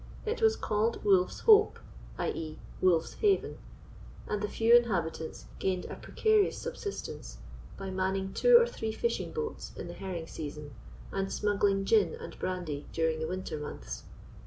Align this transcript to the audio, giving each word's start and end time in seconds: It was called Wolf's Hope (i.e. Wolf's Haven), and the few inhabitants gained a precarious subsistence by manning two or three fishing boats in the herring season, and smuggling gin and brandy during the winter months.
It 0.25 0.41
was 0.41 0.55
called 0.55 1.05
Wolf's 1.05 1.41
Hope 1.41 1.77
(i.e. 2.17 2.57
Wolf's 2.81 3.13
Haven), 3.21 3.59
and 4.27 4.41
the 4.41 4.47
few 4.49 4.75
inhabitants 4.75 5.45
gained 5.59 5.85
a 5.85 5.95
precarious 5.95 6.57
subsistence 6.57 7.37
by 7.77 7.91
manning 7.91 8.33
two 8.33 8.57
or 8.57 8.65
three 8.65 8.93
fishing 8.93 9.31
boats 9.31 9.71
in 9.77 9.87
the 9.87 9.93
herring 9.93 10.25
season, 10.25 10.71
and 11.11 11.31
smuggling 11.31 11.85
gin 11.85 12.15
and 12.15 12.39
brandy 12.39 12.87
during 12.91 13.19
the 13.19 13.27
winter 13.27 13.59
months. 13.59 14.05